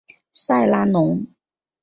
[0.33, 1.27] 塞拉农。